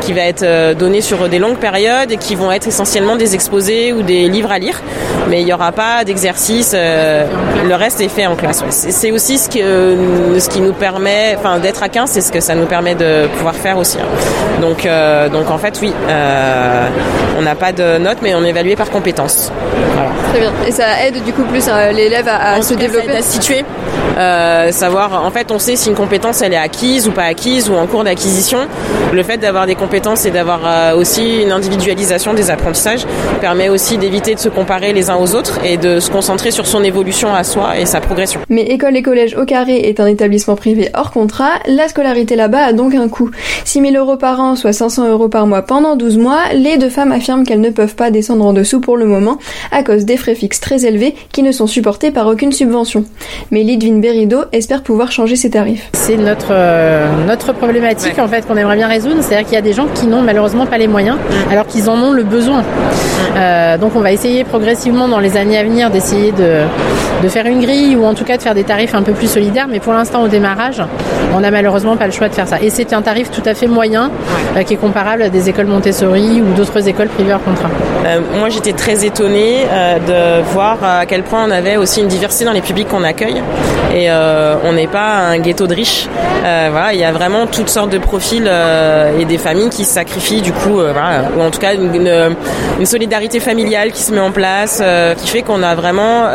qui 0.00 0.12
va 0.12 0.22
être 0.22 0.74
donné 0.74 1.00
sur 1.00 1.28
des 1.28 1.38
longues 1.38 1.58
périodes 1.58 2.10
et 2.10 2.16
qui 2.16 2.34
vont 2.34 2.52
être 2.52 2.66
essentiellement 2.66 3.16
des 3.16 3.34
exposés 3.34 3.92
ou 3.92 4.02
des 4.02 4.28
livres 4.28 4.52
à 4.52 4.58
lire. 4.58 4.80
Mais 5.28 5.40
il 5.40 5.44
n'y 5.44 5.52
aura 5.52 5.72
pas 5.72 6.04
d'exercice. 6.04 6.72
le 6.74 7.74
reste 7.74 8.00
est 8.00 8.08
fait 8.08 8.26
en 8.26 8.36
classe. 8.36 8.64
C'est 8.70 9.10
aussi 9.10 9.38
ce, 9.38 9.48
que, 9.48 10.38
ce 10.38 10.48
qui 10.48 10.60
nous 10.60 10.72
permet, 10.72 11.36
enfin 11.38 11.58
d'être 11.58 11.82
à 11.82 11.88
15, 11.88 12.10
c'est 12.10 12.20
ce 12.20 12.32
que 12.32 12.40
ça 12.40 12.54
nous 12.54 12.66
permet 12.66 12.94
de 12.94 13.26
pouvoir 13.36 13.54
faire 13.54 13.78
aussi. 13.78 13.98
Hein. 13.98 14.60
Donc, 14.60 14.88
donc 15.32 15.50
en 15.50 15.58
fait, 15.58 15.78
oui, 15.82 15.92
on 17.38 17.42
n'a 17.42 17.54
pas 17.54 17.72
de 17.72 17.98
notes, 17.98 18.18
mais 18.22 18.34
on 18.34 18.44
est 18.44 18.50
évalué 18.50 18.76
par 18.76 18.90
compétences. 18.90 19.52
Voilà. 19.94 20.10
Très 20.30 20.40
bien. 20.40 20.52
Et 20.66 20.72
ça 20.72 21.04
aide 21.04 21.22
du 21.22 21.32
coup 21.32 21.44
plus 21.44 21.68
l'élève 21.92 22.28
à, 22.28 22.54
à 22.54 22.62
se 22.62 22.74
développer, 22.74 23.16
à 23.16 23.22
situer. 23.22 23.64
Euh, 24.18 24.72
savoir, 25.06 25.24
en 25.24 25.30
fait, 25.30 25.52
on 25.52 25.60
sait 25.60 25.76
si 25.76 25.88
une 25.88 25.94
compétence 25.94 26.42
elle 26.42 26.52
est 26.52 26.56
acquise 26.56 27.06
ou 27.06 27.12
pas 27.12 27.22
acquise 27.22 27.70
ou 27.70 27.74
en 27.74 27.86
cours 27.86 28.02
d'acquisition. 28.02 28.58
Le 29.12 29.22
fait 29.22 29.38
d'avoir 29.38 29.66
des 29.66 29.76
compétences 29.76 30.26
et 30.26 30.32
d'avoir 30.32 30.60
euh, 30.64 30.96
aussi 30.96 31.42
une 31.42 31.52
individualisation 31.52 32.34
des 32.34 32.50
apprentissages 32.50 33.06
permet 33.40 33.68
aussi 33.68 33.98
d'éviter 33.98 34.34
de 34.34 34.40
se 34.40 34.48
comparer 34.48 34.92
les 34.92 35.08
uns 35.08 35.16
aux 35.16 35.34
autres 35.36 35.60
et 35.64 35.76
de 35.76 36.00
se 36.00 36.10
concentrer 36.10 36.50
sur 36.50 36.66
son 36.66 36.82
évolution 36.82 37.32
à 37.32 37.44
soi 37.44 37.78
et 37.78 37.86
sa 37.86 38.00
progression. 38.00 38.40
Mais 38.48 38.62
École 38.62 38.96
et 38.96 39.02
Collège 39.02 39.36
au 39.36 39.44
Carré 39.44 39.76
est 39.88 40.00
un 40.00 40.06
établissement 40.06 40.56
privé 40.56 40.90
hors 40.94 41.12
contrat. 41.12 41.60
La 41.66 41.86
scolarité 41.86 42.34
là-bas 42.34 42.64
a 42.64 42.72
donc 42.72 42.94
un 42.94 43.08
coût. 43.08 43.30
6 43.64 43.80
000 43.80 43.94
euros 43.94 44.16
par 44.16 44.40
an, 44.40 44.56
soit 44.56 44.72
500 44.72 45.08
euros 45.08 45.28
par 45.28 45.46
mois 45.46 45.62
pendant 45.62 45.94
12 45.94 46.18
mois, 46.18 46.40
les 46.52 46.78
deux 46.78 46.90
femmes 46.90 47.12
affirment 47.12 47.44
qu'elles 47.44 47.60
ne 47.60 47.70
peuvent 47.70 47.94
pas 47.94 48.10
descendre 48.10 48.44
en 48.44 48.52
dessous 48.52 48.80
pour 48.80 48.96
le 48.96 49.06
moment 49.06 49.38
à 49.70 49.84
cause 49.84 50.04
des 50.04 50.16
frais 50.16 50.34
fixes 50.34 50.60
très 50.60 50.84
élevés 50.84 51.14
qui 51.30 51.44
ne 51.44 51.52
sont 51.52 51.68
supportés 51.68 52.10
par 52.10 52.26
aucune 52.26 52.52
subvention. 52.52 53.04
Mais 53.52 53.62
Lidvin 53.62 53.98
Berido 53.98 54.38
espère 54.52 54.82
pouvoir 54.86 55.10
changer 55.10 55.34
ses 55.34 55.50
tarifs. 55.50 55.90
C'est 55.94 56.16
notre, 56.16 56.52
euh, 56.52 57.08
notre 57.26 57.52
problématique 57.52 58.16
ouais. 58.16 58.22
en 58.22 58.28
fait 58.28 58.46
qu'on 58.46 58.56
aimerait 58.56 58.76
bien 58.76 58.86
résoudre, 58.86 59.16
c'est-à-dire 59.20 59.44
qu'il 59.44 59.54
y 59.54 59.58
a 59.58 59.62
des 59.62 59.72
gens 59.72 59.88
qui 59.92 60.06
n'ont 60.06 60.22
malheureusement 60.22 60.64
pas 60.64 60.78
les 60.78 60.86
moyens 60.86 61.16
mmh. 61.16 61.52
alors 61.52 61.66
qu'ils 61.66 61.90
en 61.90 61.98
ont 61.98 62.12
le 62.12 62.22
besoin. 62.22 62.60
Mmh. 62.60 62.64
Euh, 63.36 63.78
donc 63.78 63.96
on 63.96 64.00
va 64.00 64.12
essayer 64.12 64.44
progressivement 64.44 65.08
dans 65.08 65.18
les 65.18 65.36
années 65.36 65.58
à 65.58 65.64
venir 65.64 65.90
d'essayer 65.90 66.30
de, 66.30 66.60
de 67.20 67.28
faire 67.28 67.46
une 67.46 67.60
grille 67.60 67.96
ou 67.96 68.04
en 68.04 68.14
tout 68.14 68.24
cas 68.24 68.36
de 68.36 68.42
faire 68.42 68.54
des 68.54 68.62
tarifs 68.62 68.94
un 68.94 69.02
peu 69.02 69.12
plus 69.12 69.28
solidaires, 69.28 69.66
mais 69.68 69.80
pour 69.80 69.92
l'instant 69.92 70.22
au 70.22 70.28
démarrage, 70.28 70.80
on 71.34 71.40
n'a 71.40 71.50
malheureusement 71.50 71.96
pas 71.96 72.06
le 72.06 72.12
choix 72.12 72.28
de 72.28 72.34
faire 72.34 72.46
ça. 72.46 72.60
Et 72.62 72.70
c'est 72.70 72.92
un 72.92 73.02
tarif 73.02 73.32
tout 73.32 73.42
à 73.44 73.54
fait 73.54 73.66
moyen 73.66 74.04
ouais. 74.54 74.60
euh, 74.60 74.62
qui 74.62 74.74
est 74.74 74.78
comparable 74.78 75.22
à 75.22 75.30
des 75.30 75.48
écoles 75.48 75.66
Montessori 75.66 76.40
ou 76.40 76.54
d'autres 76.54 76.86
écoles 76.86 77.08
privées 77.08 77.34
hors 77.34 77.42
contrat. 77.42 77.70
Euh, 78.06 78.20
moi 78.38 78.48
j'étais 78.50 78.72
très 78.72 79.04
étonnée 79.04 79.66
euh, 79.68 79.98
de 79.98 80.44
voir 80.52 80.78
à 80.84 81.06
quel 81.06 81.22
point 81.22 81.44
on 81.46 81.50
avait 81.50 81.76
aussi 81.76 82.00
une 82.00 82.08
diversité 82.08 82.44
dans 82.44 82.52
les 82.52 82.60
publics 82.60 82.88
qu'on 82.88 83.02
accueille 83.02 83.42
et 83.92 84.10
euh, 84.10 84.56
on 84.64 84.74
n'est 84.74 84.86
pas 84.86 85.16
un 85.16 85.38
ghetto 85.38 85.66
de 85.66 85.74
riches. 85.74 86.06
Euh, 86.44 86.68
voilà, 86.70 86.92
il 86.92 87.00
y 87.00 87.04
a 87.04 87.12
vraiment 87.12 87.46
toutes 87.46 87.68
sortes 87.68 87.90
de 87.90 87.98
profils 87.98 88.48
et 89.18 89.24
des 89.24 89.38
familles 89.38 89.70
qui 89.70 89.84
se 89.84 89.94
sacrifient 89.94 90.42
du 90.42 90.52
coup, 90.52 90.74
voilà, 90.74 91.24
ou 91.36 91.42
en 91.42 91.50
tout 91.50 91.58
cas 91.58 91.74
une, 91.74 92.36
une, 92.78 92.86
solidarité 92.86 93.40
familiale 93.40 93.90
qui 93.90 94.02
se 94.02 94.12
met 94.12 94.20
en 94.20 94.30
place, 94.30 94.82
qui 95.16 95.28
fait 95.28 95.42
qu'on 95.42 95.62
a 95.62 95.74
vraiment 95.74 96.26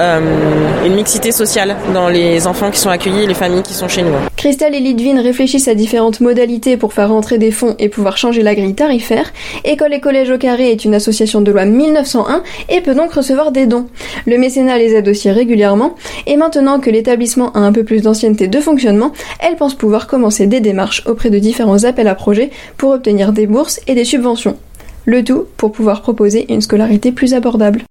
une 0.86 0.96
mixité 0.96 1.32
sociale 1.32 1.75
dans 1.94 2.10
les 2.10 2.48
enfants 2.48 2.72
qui 2.72 2.80
sont 2.80 2.90
accueillis 2.90 3.24
et 3.24 3.28
les 3.28 3.34
familles 3.34 3.63
qui 3.63 3.74
sont 3.74 3.88
chez 3.88 4.01
nous. 4.01 4.12
Christelle 4.41 4.74
et 4.74 4.79
Lidvine 4.79 5.19
réfléchissent 5.19 5.67
à 5.67 5.75
différentes 5.75 6.19
modalités 6.19 6.75
pour 6.75 6.93
faire 6.93 7.10
rentrer 7.10 7.38
des 7.38 7.51
fonds 7.51 7.75
et 7.77 7.89
pouvoir 7.89 8.17
changer 8.17 8.41
la 8.41 8.55
grille 8.55 8.74
tarifaire. 8.74 9.31
École 9.65 9.93
et 9.93 10.00
Collège 10.00 10.31
au 10.31 10.39
Carré 10.39 10.71
est 10.71 10.83
une 10.83 10.95
association 10.95 11.41
de 11.41 11.51
loi 11.51 11.65
1901 11.65 12.41
et 12.67 12.81
peut 12.81 12.95
donc 12.95 13.13
recevoir 13.13 13.51
des 13.51 13.67
dons. 13.67 13.86
Le 14.25 14.39
mécénat 14.39 14.79
les 14.79 14.95
aide 14.95 15.07
aussi 15.07 15.29
régulièrement 15.29 15.93
et 16.25 16.38
maintenant 16.38 16.79
que 16.79 16.89
l'établissement 16.89 17.51
a 17.51 17.60
un 17.60 17.71
peu 17.71 17.83
plus 17.83 18.01
d'ancienneté 18.01 18.48
de 18.48 18.60
fonctionnement, 18.60 19.12
elle 19.41 19.57
pense 19.57 19.75
pouvoir 19.75 20.07
commencer 20.07 20.48
des 20.48 20.60
démarches 20.60 21.03
auprès 21.05 21.29
de 21.29 21.38
différents 21.38 21.83
appels 21.83 22.07
à 22.07 22.15
projets 22.15 22.50
pour 22.77 22.89
obtenir 22.89 23.33
des 23.33 23.45
bourses 23.45 23.79
et 23.86 23.93
des 23.93 24.05
subventions. 24.05 24.57
Le 25.05 25.24
tout 25.24 25.45
pour 25.55 25.71
pouvoir 25.71 26.01
proposer 26.01 26.51
une 26.51 26.62
scolarité 26.62 27.12
plus 27.12 27.36
abordable. 27.36 27.83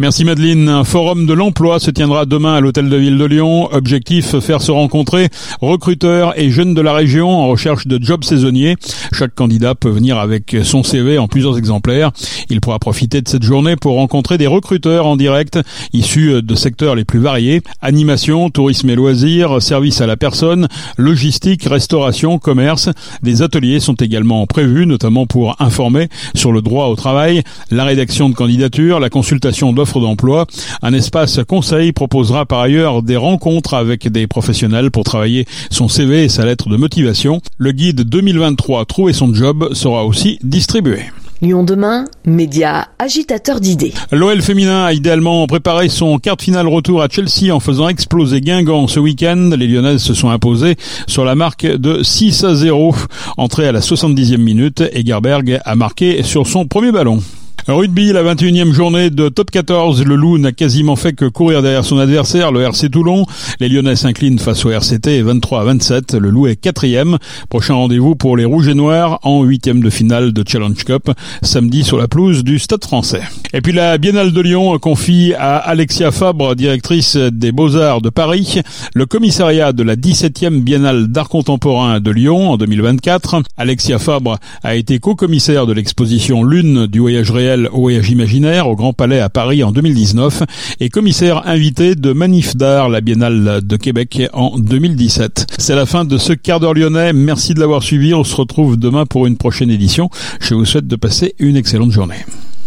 Merci 0.00 0.24
Madeleine. 0.24 0.70
Un 0.70 0.82
forum 0.82 1.26
de 1.26 1.34
l'emploi 1.34 1.78
se 1.78 1.90
tiendra 1.90 2.24
demain 2.24 2.54
à 2.54 2.60
l'hôtel 2.60 2.88
de 2.88 2.96
ville 2.96 3.18
de 3.18 3.24
Lyon. 3.26 3.68
Objectif, 3.70 4.38
faire 4.38 4.62
se 4.62 4.70
rencontrer 4.70 5.28
recruteurs 5.60 6.32
et 6.40 6.48
jeunes 6.48 6.72
de 6.72 6.80
la 6.80 6.94
région 6.94 7.28
en 7.28 7.48
recherche 7.48 7.86
de 7.86 8.02
jobs 8.02 8.24
saisonniers. 8.24 8.76
Chaque 9.12 9.34
candidat 9.34 9.74
peut 9.74 9.90
venir 9.90 10.16
avec 10.16 10.56
son 10.62 10.82
CV 10.82 11.18
en 11.18 11.28
plusieurs 11.28 11.58
exemplaires. 11.58 12.12
Il 12.48 12.62
pourra 12.62 12.78
profiter 12.78 13.20
de 13.20 13.28
cette 13.28 13.42
journée 13.42 13.76
pour 13.76 13.96
rencontrer 13.96 14.38
des 14.38 14.46
recruteurs 14.46 15.06
en 15.06 15.16
direct 15.16 15.58
issus 15.92 16.40
de 16.42 16.54
secteurs 16.54 16.94
les 16.94 17.04
plus 17.04 17.20
variés. 17.20 17.60
Animation, 17.82 18.48
tourisme 18.48 18.88
et 18.88 18.94
loisirs, 18.94 19.60
services 19.60 20.00
à 20.00 20.06
la 20.06 20.16
personne, 20.16 20.66
logistique, 20.96 21.64
restauration, 21.64 22.38
commerce. 22.38 22.88
Des 23.22 23.42
ateliers 23.42 23.80
sont 23.80 23.96
également 23.96 24.46
prévus, 24.46 24.86
notamment 24.86 25.26
pour 25.26 25.56
informer 25.60 26.08
sur 26.34 26.52
le 26.52 26.62
droit 26.62 26.86
au 26.86 26.96
travail, 26.96 27.42
la 27.70 27.84
rédaction 27.84 28.30
de 28.30 28.34
candidatures, 28.34 28.98
la 28.98 29.10
consultation 29.10 29.74
d'offres 29.74 29.89
d'emploi. 29.98 30.46
Un 30.82 30.92
espace 30.92 31.40
conseil 31.48 31.90
proposera 31.90 32.46
par 32.46 32.60
ailleurs 32.60 33.02
des 33.02 33.16
rencontres 33.16 33.74
avec 33.74 34.06
des 34.06 34.28
professionnels 34.28 34.92
pour 34.92 35.02
travailler 35.02 35.46
son 35.70 35.88
CV 35.88 36.24
et 36.24 36.28
sa 36.28 36.44
lettre 36.44 36.68
de 36.68 36.76
motivation. 36.76 37.40
Le 37.58 37.72
guide 37.72 38.02
2023 38.02 38.84
Trouver 38.84 39.12
son 39.12 39.34
job 39.34 39.72
sera 39.72 40.04
aussi 40.04 40.38
distribué. 40.44 41.06
Lyon 41.42 41.64
demain, 41.64 42.04
média 42.26 42.88
agitateur 42.98 43.60
d'idées. 43.60 43.94
L'OL 44.12 44.42
féminin 44.42 44.84
a 44.84 44.92
idéalement 44.92 45.46
préparé 45.46 45.88
son 45.88 46.18
quart 46.18 46.36
de 46.36 46.42
finale 46.42 46.68
retour 46.68 47.00
à 47.00 47.08
Chelsea 47.08 47.50
en 47.50 47.60
faisant 47.60 47.88
exploser 47.88 48.42
Guingamp 48.42 48.88
ce 48.88 49.00
week-end. 49.00 49.50
Les 49.56 49.66
Lyonnaises 49.66 50.02
se 50.02 50.12
sont 50.12 50.28
imposées 50.28 50.76
sur 51.06 51.24
la 51.24 51.34
marque 51.34 51.64
de 51.64 52.02
6 52.02 52.44
à 52.44 52.54
0. 52.54 52.94
Entrée 53.38 53.66
à 53.66 53.72
la 53.72 53.80
70e 53.80 54.36
minute, 54.36 54.82
Egerberg 54.92 55.60
a 55.64 55.74
marqué 55.76 56.22
sur 56.22 56.46
son 56.46 56.66
premier 56.66 56.92
ballon. 56.92 57.22
Rugby, 57.68 58.12
la 58.12 58.22
21e 58.22 58.72
journée 58.72 59.10
de 59.10 59.28
top 59.28 59.50
14. 59.50 60.04
Le 60.04 60.14
Loup 60.16 60.38
n'a 60.38 60.52
quasiment 60.52 60.96
fait 60.96 61.12
que 61.12 61.26
courir 61.26 61.62
derrière 61.62 61.84
son 61.84 61.98
adversaire, 61.98 62.52
le 62.52 62.62
RC 62.62 62.88
Toulon. 62.88 63.26
Les 63.60 63.68
Lyonnais 63.68 63.96
s'inclinent 63.96 64.38
face 64.38 64.64
au 64.64 64.70
RCT 64.70 65.20
23 65.22 65.60
à 65.60 65.64
27. 65.64 66.14
Le 66.14 66.30
Loup 66.30 66.46
est 66.46 66.56
quatrième. 66.56 67.18
Prochain 67.48 67.74
rendez-vous 67.74 68.14
pour 68.14 68.36
les 68.36 68.44
Rouges 68.44 68.68
et 68.68 68.74
Noirs 68.74 69.20
en 69.22 69.42
huitième 69.42 69.82
de 69.82 69.90
finale 69.90 70.32
de 70.32 70.42
Challenge 70.46 70.82
Cup, 70.84 71.10
samedi 71.42 71.84
sur 71.84 71.98
la 71.98 72.08
pelouse 72.08 72.44
du 72.44 72.58
Stade 72.58 72.84
français. 72.84 73.22
Et 73.52 73.60
puis 73.60 73.72
la 73.72 73.98
Biennale 73.98 74.32
de 74.32 74.40
Lyon 74.40 74.78
confie 74.78 75.34
à 75.38 75.56
Alexia 75.56 76.10
Fabre, 76.12 76.56
directrice 76.56 77.16
des 77.16 77.52
Beaux-Arts 77.52 78.00
de 78.00 78.10
Paris, 78.10 78.60
le 78.94 79.06
commissariat 79.06 79.72
de 79.72 79.82
la 79.82 79.96
17e 79.96 80.60
Biennale 80.62 81.08
d'Art 81.08 81.28
Contemporain 81.28 82.00
de 82.00 82.10
Lyon 82.10 82.52
en 82.52 82.56
2024. 82.56 83.42
Alexia 83.58 83.98
Fabre 83.98 84.38
a 84.62 84.76
été 84.76 84.98
co-commissaire 84.98 85.66
de 85.66 85.72
l'exposition 85.72 86.42
Lune 86.42 86.86
du 86.86 87.00
voyage 87.00 87.30
réel 87.30 87.49
réel 87.50 87.68
voyage 87.72 88.10
imaginaire 88.10 88.68
au 88.68 88.76
Grand 88.76 88.92
Palais 88.92 89.18
à 89.18 89.28
Paris 89.28 89.64
en 89.64 89.72
2019 89.72 90.44
et 90.78 90.88
commissaire 90.88 91.48
invité 91.48 91.96
de 91.96 92.12
Manif 92.12 92.56
d'Art, 92.56 92.88
la 92.88 93.00
Biennale 93.00 93.60
de 93.62 93.76
Québec 93.76 94.22
en 94.32 94.56
2017. 94.58 95.46
C'est 95.58 95.74
la 95.74 95.86
fin 95.86 96.04
de 96.04 96.16
ce 96.16 96.32
quart 96.32 96.60
d'heure 96.60 96.74
lyonnais. 96.74 97.12
Merci 97.12 97.54
de 97.54 97.60
l'avoir 97.60 97.82
suivi. 97.82 98.14
On 98.14 98.24
se 98.24 98.36
retrouve 98.36 98.76
demain 98.76 99.04
pour 99.04 99.26
une 99.26 99.36
prochaine 99.36 99.70
édition. 99.70 100.10
Je 100.40 100.54
vous 100.54 100.64
souhaite 100.64 100.86
de 100.86 100.96
passer 100.96 101.34
une 101.38 101.56
excellente 101.56 101.90
journée. 101.90 102.24